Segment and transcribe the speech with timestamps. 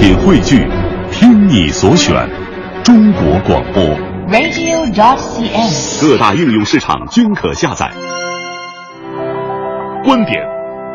[0.00, 0.66] 品汇聚，
[1.12, 2.26] 听你所选，
[2.82, 3.84] 中国广播。
[4.30, 6.00] radio.dot.cn，。
[6.00, 7.92] 各大应用市场均可下载。
[10.02, 10.42] 观点、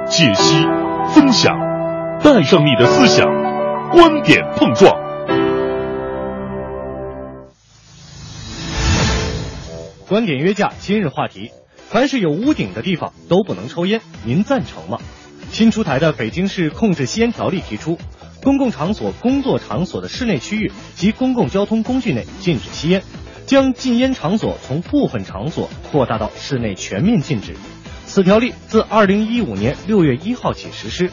[0.07, 0.65] 解析、
[1.13, 1.55] 分享，
[2.23, 3.27] 带上你的思想，
[3.91, 4.91] 观点碰撞。
[10.09, 11.51] 观点约架，今日话题：
[11.89, 14.97] 凡是有屋顶的地方都不能抽烟，您赞成吗？
[15.51, 17.99] 新出台的《北京市控制吸烟条例》提出，
[18.45, 23.01] 公共场所、工作场所的室内区域及公共交通工具内禁止吸烟，
[23.47, 27.55] 将禁烟场所从部分场所扩大到室内全面禁止。
[28.05, 31.09] 此条例自二零一五年六月一号起实施。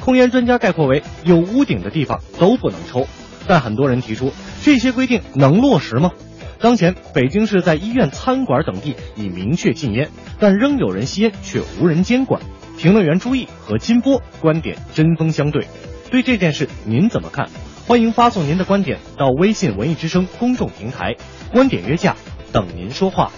[0.00, 3.06] 控烟专家概括为：有屋顶的地方都不能抽。
[3.46, 4.32] 但很多人提出，
[4.62, 6.10] 这些规定能落实吗？
[6.58, 10.08] 当前，北京市在医院、餐馆等地已明确禁烟，
[10.40, 12.40] 但仍有人吸烟，却无人监管。
[12.78, 15.66] 评论员朱毅和金波观点针锋相对，
[16.12, 17.48] 对这件事您怎么看？
[17.86, 21.16] 欢迎发送您的观点到微信“文艺之声”公众平台，
[21.50, 22.14] 观点约架，
[22.52, 23.30] 等您说话。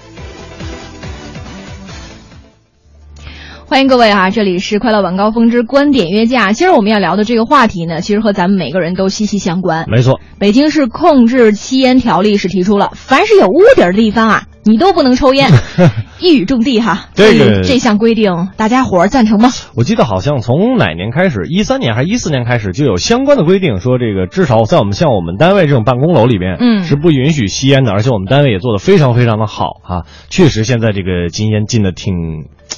[3.65, 4.31] 欢迎各位啊！
[4.31, 6.53] 这里是快乐晚高峰之观点约架。
[6.53, 9.87] 今儿我们要聊的这个话题呢，其实和咱们每个人都息息相关。
[9.89, 15.51] 没错，北京市控制吸烟条例是提出了，凡是有屋顶的地方啊，你都不能抽烟，
[16.21, 17.09] 一语中的哈。
[17.15, 19.51] 这个这项规定，大家伙儿赞成吗？
[19.77, 32.15] 我记得好像从哪年开始，一三年还是一四年开始就有相关的规定，说这个至少在我们像我们单位这种办公楼里边，嗯是不允许吸烟的，而且我们单位也做的非常非常的好啊，确实现在这个禁烟禁的挺，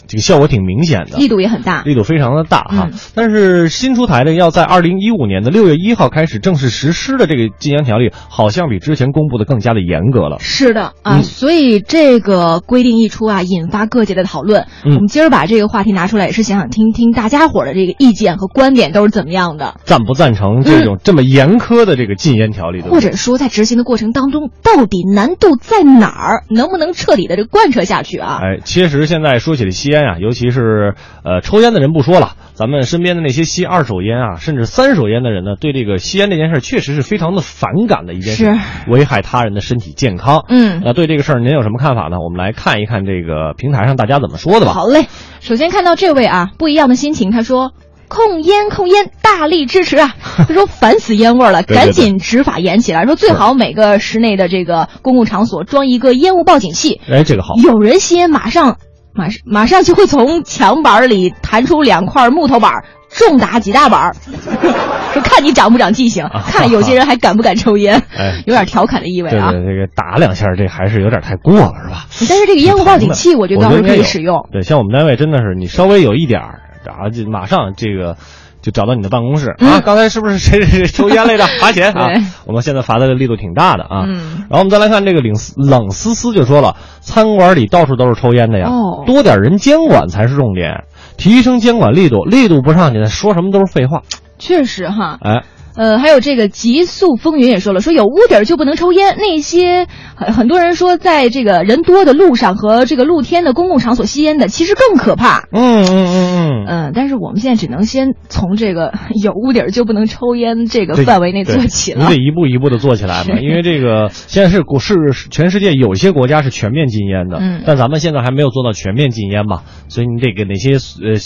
[0.07, 1.83] 这个效果挺明显的，力度也很大。
[1.83, 2.89] 力度非常的大哈。
[2.93, 10.39] 嗯但是新出台的要在二零一五年的六月一号开始正式实施的这个禁烟条例，好像比之前公布的更加的严格了。
[10.41, 14.67] 是的啊，嗯所以这个规定一出啊，引发各界的讨论。
[14.85, 19.81] 嗯我们今儿把这个话题拿出来，也是想想听听大家伙儿的这个意见和观点都是怎么样的。
[19.85, 22.83] 赞不赞成这种这么严苛的这个禁烟条例？
[22.83, 26.45] 或者说在执行的过程当中，到底难度在哪儿？
[26.51, 28.41] 能不能彻底的这贯彻下去啊？
[28.43, 40.45] 哎，其实现在说起来吸烟啊，尤其是呃抽烟的人不说了，咱们身边的那些吸二手烟啊，甚至三手烟的人呢，对这个吸烟这件事儿确实是非常的反感的一件事，是危害他人的身体健康。
[40.49, 42.17] 嗯那对这个事儿您有什么看法呢？
[42.19, 44.73] 我们来看一看这个平台上大家怎么说的吧。
[44.73, 45.07] 好嘞，
[45.41, 47.73] 首先看到这位啊，不一样的心情，他说。
[48.09, 50.15] 控烟控烟，大力支持啊！
[50.47, 53.05] 他说烦死烟味儿了，对对赶紧执法严起来。
[53.05, 57.57] 说最好每个室内的这个公共场所装一个烟雾报警器，哎，这个好。
[57.57, 58.79] 有人吸烟，马上
[59.17, 64.17] 马上马上就会从墙板里弹出两块木头板，重打几大板儿。
[65.13, 69.51] 说看你长不长记性，看有些人还敢不敢抽烟， 哎有点调侃的意味啊。
[69.51, 72.05] 对对，这个打两下，这还是有点太过了，是吧？
[72.29, 74.47] 但是这个烟雾报警器，我觉得倒是可以使用。
[74.53, 78.19] 对，像我们单位真的是，你稍微有一点儿，啊，就马上这个
[78.67, 79.81] 就找到你的办公室、嗯啊。
[79.81, 81.47] 刚才是不是谁谁谁抽烟来着？
[81.63, 82.09] 罚钱啊！
[82.47, 84.03] 我们现在罚的力度挺大的啊。
[84.09, 90.85] 嗯然后我们再来看这个冷思冷思思就说了，餐馆里到处都是抽烟的呀，哦多点人监管才是重点，
[91.17, 94.03] 提升监管力度，力度不上去，说什么都是废话。
[94.39, 95.45] 确实哈，哎，
[95.77, 99.17] 呃，还有这个极速风云也说了，说有屋顶儿就不能抽烟。
[99.19, 105.49] 那些很很多人说，在这个人多的路上和这个露天的公共场所吸烟的，其实更可怕。
[105.53, 106.67] 嗯嗯嗯嗯。
[106.67, 108.93] 嗯，但是我们现在只能先从这个
[109.23, 112.17] 有屋顶儿就不能抽烟这个范围内做起了你。
[112.17, 114.95] 得一步一步的做起来嘛， 因为这个现在是国是
[115.31, 121.21] 全世界有些国家是全面禁烟的，嗯但咱们现在还没有做到全面禁烟嘛，所以你得给那些呃，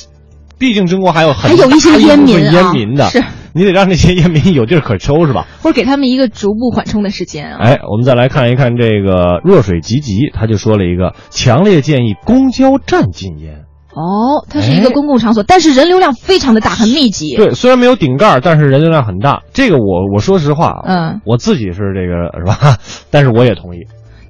[0.58, 3.22] 毕竟中国还有很还有一些烟民啊烟民的，是
[3.52, 5.46] 你得让那些烟民有地儿可抽是吧？
[5.62, 7.58] 或者给他们一个逐步缓冲的时间啊。
[7.60, 13.64] 哎，我们再来看一看这个弱水吉吉，他就说了一个强烈建议公交站禁烟。
[13.92, 17.34] 哦，它是一个公共场所，但是人流量非常的大，很密集。
[17.36, 19.42] 对，虽然没有顶盖，但是人流量很大。
[19.52, 22.76] 这个我我说实话，啊嗯，我自己是这个是吧？
[23.10, 23.80] 但是我也同意。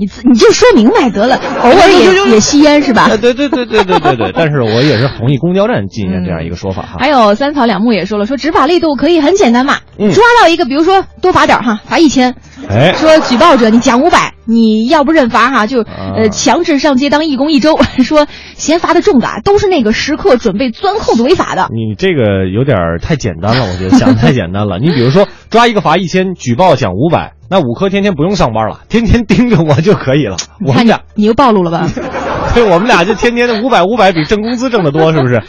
[0.01, 3.09] 你自你就说明白得了，偶 尔 也也吸烟是吧？
[3.13, 6.97] 哎，对对对对对对对， 但是我也是同意公交站禁烟这样一个说法哈。
[6.99, 12.35] 还有三草两木也说了，说执法力度可以很简单嘛，嗯抓到一个，比如说多罚点哈，罚一千，
[12.71, 17.79] 哎，说举报者你奖五百，你要不认罚哈，就啊呃强制上街当义工一周。
[18.03, 21.69] 说嫌罚的重的啊都是那个时刻准备钻空子违法的。
[21.71, 24.79] 你这个有点太简单了，我觉得想的太简单了。
[24.83, 30.37] 你比如说抓一个罚一千，举报奖五百，那五科天天不用上班了，天天盯着我就可以了。
[30.67, 31.89] 我们俩，你又暴露了吧？
[32.55, 35.43] 对，我们俩就天天的五百五百，比挣工资挣得多，是不是？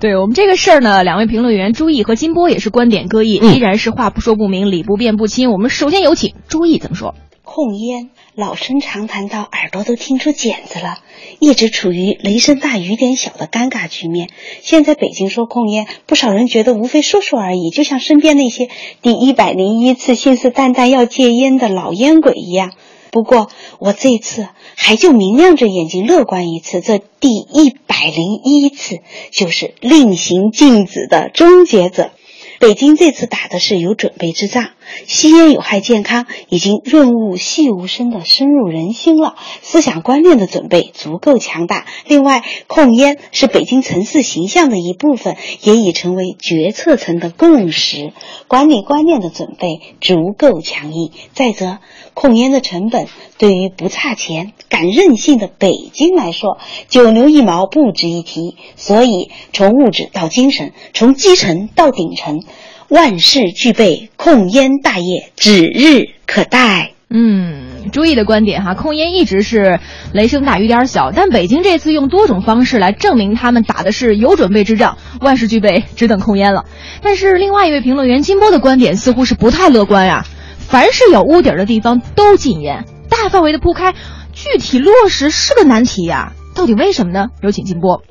[0.00, 5.52] 对我们这个事儿呢，两位评论员朱毅和金波也是观点各异，嗯依然是话不说不明，理不辩不清。
[5.52, 7.14] 我们首先有请朱毅怎么说？
[7.44, 11.00] 控烟老生常谈到耳朵都听出茧子了，
[11.38, 14.30] 一直处于雷声大雨点小的尴尬局面。
[14.62, 18.70] 现在北京说控烟，不少人觉得无非说说而已，就像身边那些
[19.02, 22.72] 第一百零一次信誓旦旦要戒烟的老烟鬼一样。
[23.10, 29.00] 不过我这次还就明亮着眼睛乐观一次，这第一百零一次
[29.30, 32.12] 就是令行禁止的终结者。
[32.58, 34.70] 北京这次打的是有准备之仗，
[35.06, 41.86] 吸烟有害健康已经润物细无声的深入人心了，思想观念的准备足够强大。
[42.06, 48.12] 另外，控烟是北京城市形象的一部分，也已成为决策层的共识，
[48.48, 51.10] 管理观念的准备足够强硬。
[51.34, 51.78] 再者，
[52.14, 53.06] 控烟的成本
[53.38, 58.56] 对于不差钱、敢任性的北京来说，九牛一毛不值一提。
[58.76, 62.44] 所以，从物质到精神，从基层到顶层。
[62.92, 66.92] 万事俱备，控烟大业指日可待。
[67.08, 69.80] 嗯，朱毅的观点哈，控烟一直是
[70.12, 76.66] 雷声大雨点小，但北京这次用多种方式来证明他们打的是有准备之仗，万事俱备，只等控烟了。
[77.00, 80.26] 但是另外一位评论员金波的观点似乎是不太乐观呀，
[80.58, 83.94] 凡是有屋顶的地方都禁烟，大范围的铺开，
[84.34, 87.28] 具体落实是个难题呀，到底为什么呢？
[87.40, 88.02] 有请金波。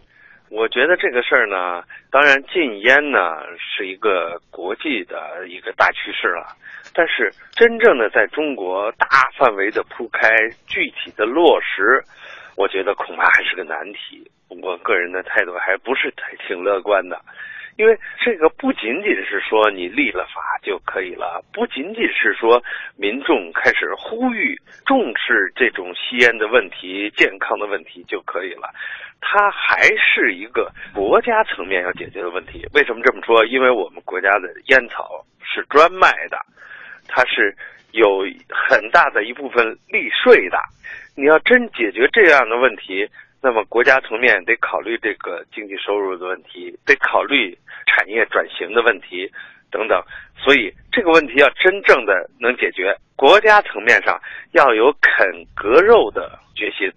[0.52, 1.82] 我觉得这个事儿呢，
[2.12, 6.46] 当然禁烟呢是一个国际的一个大趋势了，
[6.94, 9.08] 但是真正的在中国大
[9.40, 10.30] 范围的铺开、
[10.68, 12.04] 具体的落实，
[12.58, 14.30] 我觉得恐怕还是个难题。
[14.50, 16.14] 我个人的态度还不是
[16.46, 17.18] 挺乐观的。
[17.78, 22.62] 因为这个不仅仅是说你立了法就可以了，不仅仅是说
[22.98, 28.70] 民众开始呼吁重视这种吸烟的问题、健康的问题就可以了，
[29.20, 32.66] 它还是一个国家层面要解决的问题。
[32.74, 33.46] 为什么这么说？
[33.46, 36.38] 因为我们国家的烟草是专卖的，
[37.08, 37.56] 它是
[37.92, 40.60] 有很大的一部分利税的。
[41.16, 43.10] 你要真解决这样的问题。
[43.42, 47.58] 那么国家层面得考虑这个经济收入的问题，得考虑
[47.88, 49.28] 产业转型的问题
[49.72, 50.00] 等等，
[50.38, 54.22] 所以这个问题要真正的能解决，国家层面上
[54.52, 56.92] 要有啃割肉的决心。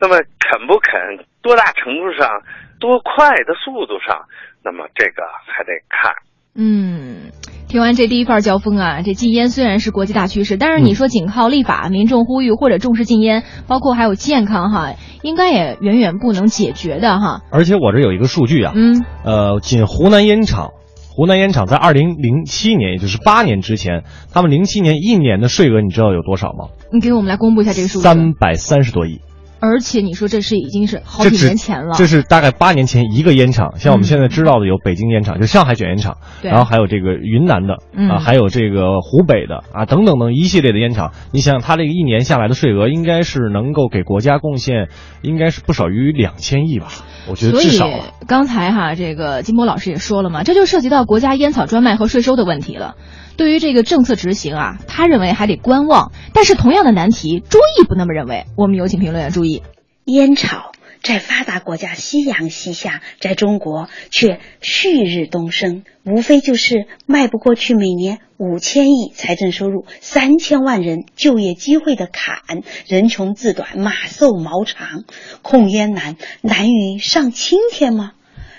[0.00, 1.00] 那么啃不啃，
[1.40, 2.42] 多大程度上，
[2.80, 4.20] 多快的速度上，
[4.64, 6.12] 那么这个还得看。
[6.56, 7.30] 嗯。
[7.74, 14.92] 听完这第一份交锋啊，这禁烟虽然是国际大趋势，但是你说仅靠立法、民众呼吁或者重视禁烟，包括还有健康哈，
[15.22, 17.40] 应该也远远不能解决的哈。
[17.50, 20.68] 而且我这有一个数据啊，嗯，呃，仅湖南烟厂，
[21.16, 26.68] 湖南烟厂在二零零七年，也就是八年之前，他们零七年一年的税额你知道有多少吗？
[26.92, 28.04] 你给我们来公布一下这个数据。
[28.04, 29.18] 三百三十多亿。
[29.64, 37.78] 而且你说这是已经是好几年前了，这是大概八年前一个烟厂，像我们现在知道的有北京烟厂，就上海卷烟厂，然后还有这个云南的
[38.12, 41.12] 啊，还有这个湖北的啊，等等等一系列的烟厂。
[41.32, 44.88] 你想想，它这个一年下来的税额，应该是能够给国家贡献，
[45.22, 46.88] 应该是不少于两千亿吧？
[47.30, 47.88] 我觉得至少。
[48.26, 52.96] 刚才哈，这个金波老师也说了嘛，这就涉及到国家烟草专卖和税收的问题了。
[53.36, 56.12] 对于这个政策执行啊，他认为还得观望。
[56.32, 58.44] 但是同样的难题，朱毅不那么认为。
[58.56, 59.62] 我们有请评论员朱毅。
[60.04, 60.72] 烟草
[61.02, 75.04] 在发达国家夕阳西下，在中国却旭日东升，无非就是迈不过去每年五千亿财政收入、三千万人就业机会的坎，人穷志短，马瘦毛长，
[75.42, 78.12] 控烟难难于上青天吗？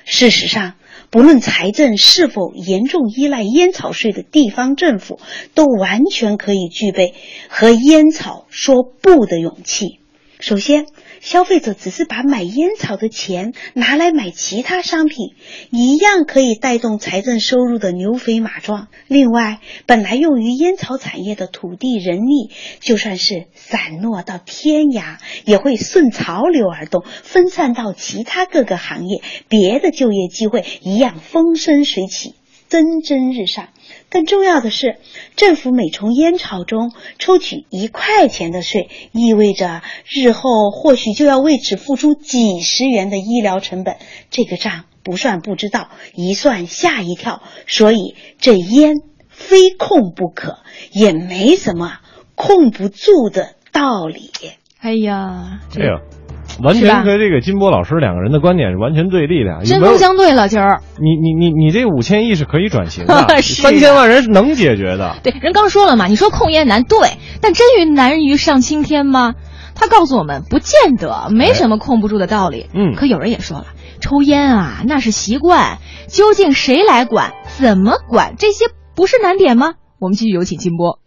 [0.03, 0.73] 事实上。
[1.15, 5.17] 不论财政是否严重依赖烟草税的地方政府，
[5.53, 7.13] 都完全可以具备
[7.47, 9.99] 和烟草说不的勇气。
[10.41, 10.87] 首先，
[11.21, 15.33] 消费者只是把买烟草的钱拿来买其他商品，
[15.71, 18.87] 一样可以带动财政收入的牛肥马壮。
[19.07, 32.35] 另外，本来用于烟草产业的土地、人力，就算是散落到天涯，也会顺潮流而动，分散到其他各个行业，别的就业机会一样风生水起。
[32.69, 33.69] 蒸蒸日上。
[34.09, 34.97] 更重要的是，
[35.35, 43.97] 政府每从烟草中抽取一块钱的税，意味着日后或许就要为此付出几十元的医疗成本。
[44.29, 47.41] 这个账不算不知道，一算吓一跳。
[47.67, 48.95] 所以这烟
[49.29, 50.59] 非控不可，
[50.91, 51.99] 也没什么
[52.35, 54.31] 控不住的道理。
[54.79, 56.24] 哎呀，这个。
[56.63, 60.47] 完全和这个金波老师两个人的观点是完全对立的，针锋相对了。
[60.47, 65.17] 今儿，你你你你这五千亿是可以转型的， 三千万人是能解决的。
[65.23, 69.33] 对，人刚说了嘛，你说控烟难，对，但真于难于上青天吗？
[69.75, 72.67] 他告诉我们，不见得，没什么控不住的道理。
[72.73, 73.65] 嗯，可有人也说了，
[73.99, 79.73] 抽烟啊，那是习惯，究竟谁来管，怎么管，这些不是难点吗？
[79.99, 80.99] 我们继续有请金波。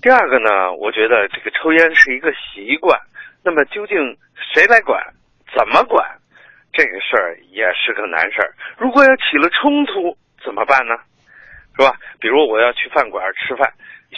[0.00, 2.96] 第二个呢，我觉得这个抽烟是一个习惯，
[3.44, 3.96] 那么究竟
[4.52, 5.00] 谁来管，
[5.54, 6.04] 怎么管，
[6.72, 8.52] 这个事儿也是个难事儿。
[8.76, 10.94] 如果要起了冲突怎么办呢？
[11.78, 11.96] 是吧？
[12.20, 13.72] 比如我要去饭馆吃饭，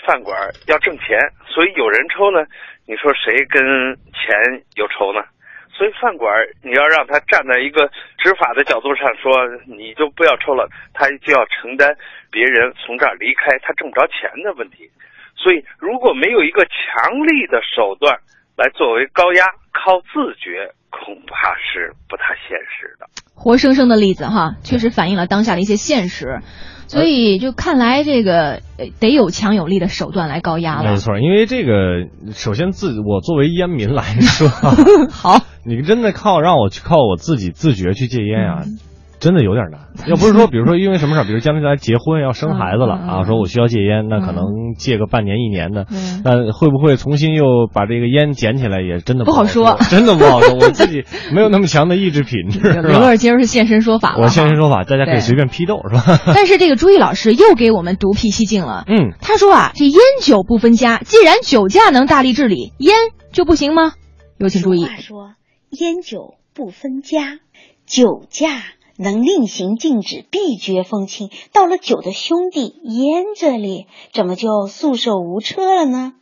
[0.07, 0.35] 饭馆
[0.67, 2.45] 要挣钱，所以有人抽呢，
[2.87, 3.63] 你说谁跟
[4.13, 5.23] 钱有仇呢？
[5.71, 7.87] 所以饭馆你要让他站在一个
[8.19, 9.33] 执法的角度上说，
[9.67, 11.95] 你就不要抽了，他就要承担
[12.31, 14.91] 别人从这儿离开他挣不着钱的问题。
[15.37, 18.19] 所以，如果没有一个强力的手段
[18.57, 23.07] 来作为高压，靠自觉恐怕是不太现实的。
[23.35, 26.41] 活生生的例子哈，确实反映了当下的一些现实。
[26.87, 28.61] 所以，就看来这个
[29.01, 30.91] 得有强有力的手段来高压了。
[30.91, 34.49] 没错，因为这个首先自我作为烟民来说，
[35.11, 38.63] 好，你真的靠让我去靠我自己自觉去戒烟啊。
[39.23, 45.87] 真的有点难， 要不是说，比如说因为什么事儿，比如将来结婚要生孩子了啊，说我需要戒烟，那可能戒个半年一年的，
[46.25, 50.55] 那会不会重新又把这个烟捡起来，也真的不好说， 真的不好说。
[50.57, 52.59] 我自己没有那么强的意志品质。
[52.59, 56.19] 刘乐今儿是现身说法了，我现身说法，大家可以随便批斗，是吧？
[56.35, 58.83] 但是这个朱毅老师又给我们独辟蹊径了。
[58.89, 62.97] 嗯，他说啊，这烟酒不分家，既然酒驾能大力治理，烟
[63.31, 63.93] 就不行吗？
[64.39, 64.85] 有请注意。
[64.85, 65.35] 话说，
[65.71, 67.39] 烟酒不分家，
[67.87, 68.49] 酒驾。
[69.03, 71.29] 能令行禁止，必绝风清。
[71.53, 76.15] 到了酒的兄弟烟这里，怎么就束手无策了呢？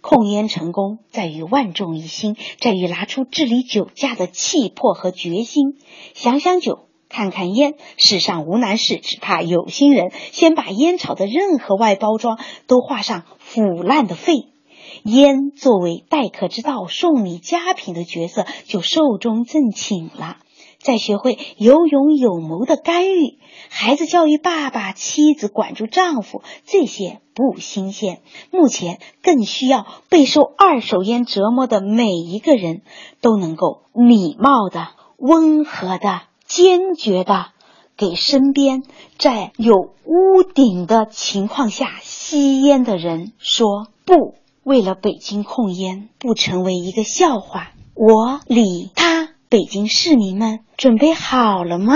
[0.00, 5.78] 控烟成功在于万众一心，在于拿出治理酒驾的气魄和决心。
[6.12, 10.12] 想想酒，看看烟，世上无难事，只怕有心人。
[10.32, 14.48] 先把烟草的任何外包装都画上腐烂的肺，
[15.04, 20.36] 烟作为待客之道、送礼佳品的角色，就寿终正寝了。
[20.84, 23.38] 再学会有勇有谋的干预，
[23.70, 28.20] 孩子教育爸爸，妻子管住丈夫，这些不新鲜。
[28.50, 32.82] 目前更需要备受二手烟折磨的每一个人
[33.22, 37.46] 都能够礼貌的、温和的、坚决的，
[37.96, 38.82] 给身边
[39.16, 44.34] 在有屋顶的情况下吸烟的人说不。
[44.62, 49.13] 为了北京控烟不成为一个笑话，我理他。
[49.48, 51.94] 北京市民们准备好了吗？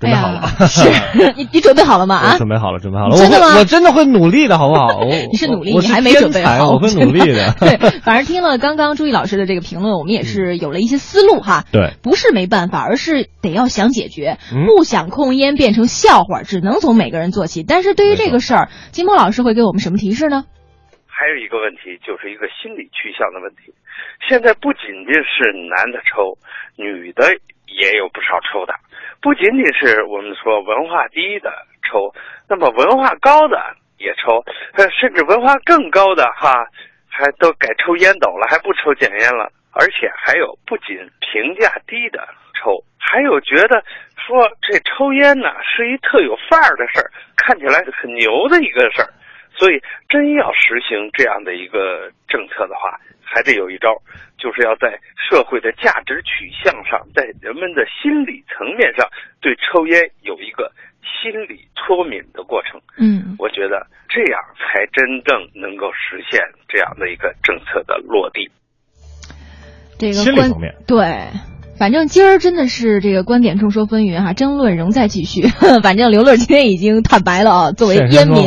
[0.00, 0.88] 准备好了，是
[1.36, 2.16] 你你准备好了吗？
[2.16, 3.16] 啊，准备好了，准备好了。
[3.18, 3.58] 真的吗？
[3.58, 5.04] 我真的会努力的，好不好？
[5.30, 6.70] 你是努力，你还没准备好。
[6.70, 7.52] 我会努力的。
[7.60, 11.66] 对，反正听了刚刚朱毅老师的这个评论，我们也是有了一些思路哈。
[11.70, 17.62] 对，不是没办法，而是得要想解决，不想控烟变成笑话，只能从每个人做起。
[17.62, 20.44] 但是对于这个事儿，金波老师会给我们什么提示呢？
[21.06, 23.76] 还有一个问题，就是一个心理趋向的问题。
[24.28, 26.36] 现在不仅仅是男的抽，
[26.76, 27.26] 女的
[27.66, 28.74] 也有不少抽的。
[29.20, 32.12] 不仅仅是我们说文化低的抽，
[32.48, 33.58] 那么文化高的
[33.98, 34.42] 也抽，
[34.98, 36.66] 甚至文化更高的哈，
[37.08, 39.50] 还都改抽烟斗了，还不抽卷烟了。
[39.72, 42.26] 而且还有不仅评价低的
[42.58, 43.82] 抽，还有觉得
[44.16, 49.08] 说这抽烟呢是一特有范儿的事儿，看起来很牛的一个事儿。
[49.56, 53.94] 所以，真要实行这样的一个政策的话，还得有一招，
[54.38, 59.06] 就是要在社会的价值取向上，在人们的心理层面上，
[59.40, 62.80] 对抽烟有一个心理脱敏的过程。
[62.96, 68.50] 嗯，我觉得这样才真正能够实现这样的一个政策的落地。
[69.98, 71.04] 这个心理层面对。
[71.80, 75.48] 反正今儿真的是这个观点众说纷纭哈，争论仍在继续。
[75.82, 78.44] 反正刘乐今天已经坦白了啊，作为烟民，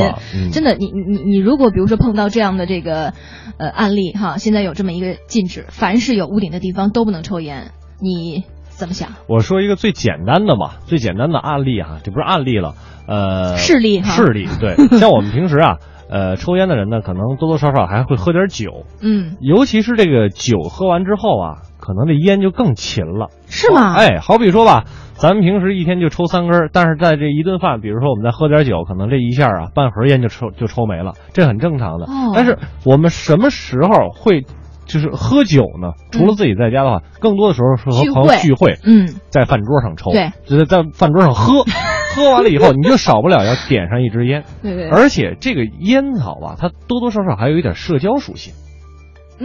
[0.51, 3.13] 真的，你你你如果比如说碰到这样的这个
[3.57, 9.09] 呃案例哈，现在有这么一个禁止，凡是有屋顶的地方都不能抽烟，你怎么想？
[9.27, 12.75] 我说一个最简单的吧，最简单的案例哈，这不是案例了，
[13.07, 21.72] 呃，事例哈，事例对， 像我们平时啊，呃，抽烟的人呢，可能多多少少还会喝点酒，嗯，尤其是这个酒喝完之后啊。
[21.83, 23.93] 可能这烟就更勤了，是吗？
[23.93, 24.85] 哎，好比说吧，
[25.15, 32.07] 咱们平时一天就抽三根，但是在这一顿饭，比如说我们再喝点酒，可能这一下啊，半盒烟就抽就抽没了，这很正常的。
[32.33, 34.45] 但是我们什么时候会
[34.85, 35.91] 就是喝酒呢？
[36.11, 41.65] 除了自己在家的话，更多的时候是和朋友聚会，嗯，在饭桌上抽，对，就是在饭桌上喝，
[42.15, 44.87] 喝完了以后，你就少不了要点上一支烟，对对。
[44.87, 48.53] 而且这个烟草吧，它多多少少还有一点社交属性。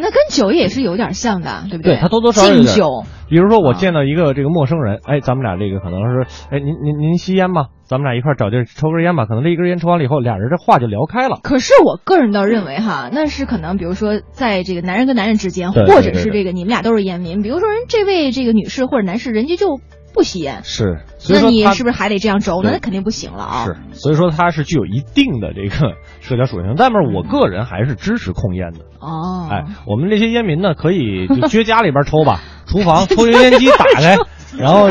[0.00, 1.94] 那跟酒也是有点像的，对不对？
[1.94, 3.04] 对，它多多少少敬酒。
[3.28, 7.66] 比如说，我见到一个这个陌生人，哎，咱们俩这个可能是，哎，您您您吸烟吗？
[7.84, 9.26] 咱们俩一块找地儿抽根烟吧。
[9.26, 11.38] 可能这一根烟抽完了以后，俩人这话就聊开了。
[11.42, 19.78] 可是我个人倒认为哈，那是可能，比如说在这个男人跟男人之间，或者是这个你们俩都是烟民，比如说人这位这个女士或者男士，人家就
[20.14, 20.60] 不吸烟。
[20.62, 21.00] 是。
[21.30, 22.60] 那你是不是还得这样抽？
[22.62, 23.64] 那肯定不行了啊。
[23.64, 26.74] 是，所以说它是具有一定的这个 社交属性。
[26.76, 28.80] 但是我个人还是支持控烟的。
[29.00, 29.48] 哦。
[29.50, 34.16] 哎，我们这些烟民呢，可以就撅家里边抽吧， 厨房抽油烟机打开，
[34.56, 34.88] 然后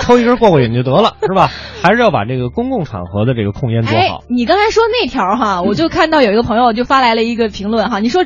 [0.00, 1.50] 抽一根过过瘾就得了，是吧？
[1.82, 4.22] 还是要把这个公共场合的这个控烟做好。
[4.28, 8.24] 你刚才说那条哈，我就看到有一个朋友就发来了一个评论哈，你说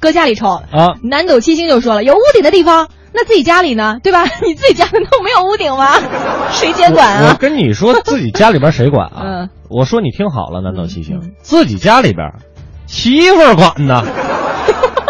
[0.00, 2.88] 搁家里抽啊，南斗七星就说了，有屋顶的地方。
[3.12, 4.24] 那自己家里呢，对吧？
[4.46, 5.88] 你自己家里都没有屋顶吗？
[6.52, 7.30] 谁监管啊？
[7.32, 9.22] 我跟你说， 自己家里边谁管啊？
[9.24, 12.32] 嗯，我说你听好了，难道七星，自己家里边，
[12.86, 14.02] 媳妇儿管呢？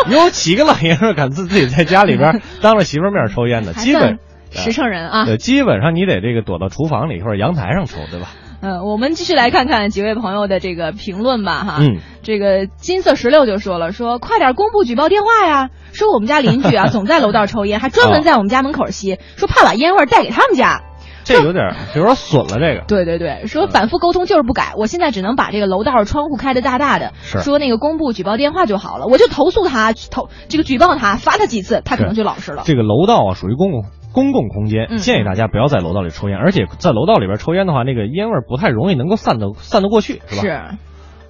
[0.09, 3.75] 有几个老爷们敢自自己在家里边当着媳妇儿面抽烟的？
[3.75, 4.19] 基本
[4.51, 5.25] 实诚人啊。
[5.27, 8.29] 对，基本上你得这个躲到厨房里或者阳台上抽，对吧？
[8.63, 11.77] 嗯，我们继续来看看几位朋友的这个评论吧，哈。
[11.81, 11.99] 嗯。
[12.23, 15.71] 这个金色石榴就说了，说快点公布举报电话呀！
[15.93, 20.83] 说我们家邻居啊， 总在楼道抽烟，还专门在我们家门口吸，说怕把烟味带给他们家。
[21.23, 22.85] 这有点有点损了，这个。
[22.87, 32.63] 对对对，说反复沟通就是不改，我现在只能把这个楼道窗户开的大大的，说那个公布举报电话就好了，我就投诉他，投这个举报他，罚他几次，他可能就老实了。
[32.67, 33.85] 这个楼道啊，属于公共。
[34.13, 40.43] 公共空间，建议大家不要在楼道里抽烟，而且在楼道里边抽烟的话，那个烟味不太容易能够散得散得过去，是吧？
[40.43, 40.79] 是。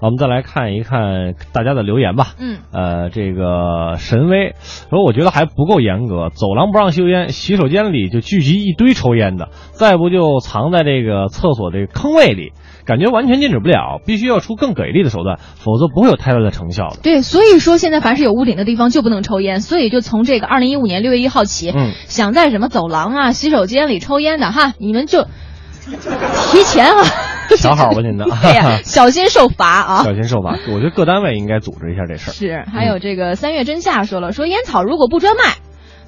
[0.00, 2.34] 我们再来看一看大家的留言吧。
[2.38, 2.58] 嗯。
[2.72, 4.54] 呃，这个神威
[4.90, 12.52] 说，我觉得还不够严格，走廊不让吸烟，洗手间里就聚集一堆抽烟的，再不就藏在这个厕所这个坑位里。
[12.86, 16.96] 感觉完全禁止不了，必须要出更给力的手段，否则不会有太大的成效的。
[17.02, 27.04] 对，所以说现在凡是有屋顶的地方就不能抽烟，所以就从这个二零一五年六月一号起，嗯，想在什么走廊啊、洗手间里抽烟的哈，你们就提前啊，
[27.56, 30.58] 想好吧您的，对 呀， 小心受罚啊，小心受罚。
[30.72, 32.32] 我觉得各单位应该组织一下这事儿。
[32.32, 35.54] 是，还有这个三月真夏说了，说烟草如果不专卖。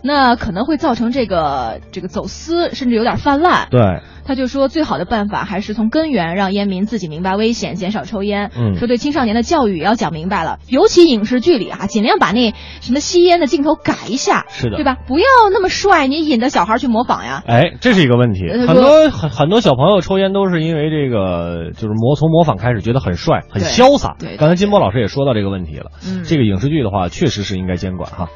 [0.04, 3.68] 那可能会造成这个这个走私，甚至有点泛滥。
[3.70, 8.50] 对，他就说最好的办法还是从根源让烟民自己明白危险，减少抽烟。
[8.56, 14.96] 嗯，说对青少年的教育也要讲明白了，尤其影视剧里啊，尽量把那什么吸烟的镜头改一下，是的，对吧？
[15.06, 17.42] 不要那么帅，你引得小孩去模仿呀。
[17.46, 18.42] 哎，这是一个问题。
[18.66, 24.14] 很多很很多小朋友抽烟都是因为这个，就是模从模仿开始，觉得很帅、很潇洒。
[24.18, 25.90] 对，刚才金波老师也说到这个问题了。
[26.06, 28.28] 嗯，这个影视剧的话，确实是应该监管哈。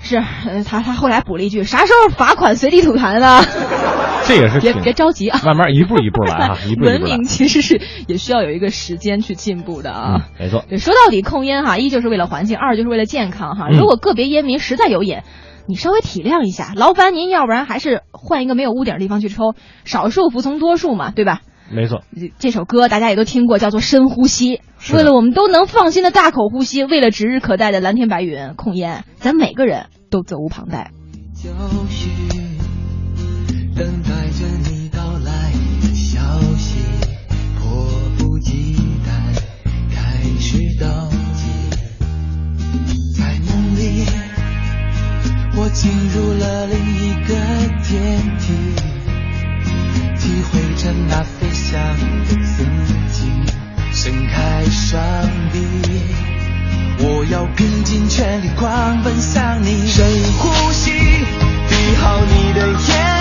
[0.00, 0.22] 是，
[0.64, 3.42] 他他后来补了一句：“啥时候罚款随地吐痰呢？”
[4.28, 10.28] 这也是别别着急啊，慢慢一步一步来啊， 一步一步文明其实是也需要有一个时间去进步的啊。
[10.38, 13.70] 没错，说到底，控烟哈，一就是为了环境，二就是为了健康哈。
[13.70, 15.20] 如果个别烟民实在有瘾，
[15.66, 21.40] 你稍微体谅一下，劳烦您，要不然还是换一个没有屋顶的地方去抽，少数服从多数嘛，对吧？
[21.70, 22.02] 没错，
[22.38, 24.56] 这首歌大家也都听过，叫做《深呼吸》。
[24.96, 30.90] 为了我们都能放心的大口呼吸，为了指日可待的蓝天白云，控烟，咱每个人都责无旁贷。
[33.76, 34.10] 等待
[40.78, 41.42] 到底。
[43.16, 44.06] 在梦里，
[45.56, 47.34] 我进入了另一个
[47.84, 48.44] 天体。
[50.20, 51.72] 体会着那飞翔
[52.26, 52.64] 的自
[53.10, 53.18] 己，
[53.92, 55.00] 伸开双
[55.52, 55.58] 臂，
[56.98, 59.86] 我要拼尽全力狂奔向你。
[59.86, 60.06] 深
[60.38, 63.17] 呼吸，闭好你的眼，